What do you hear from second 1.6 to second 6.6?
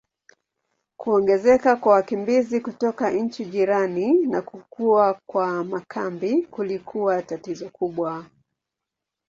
kwa wakimbizi kutoka nchi jirani na kukua kwa makambi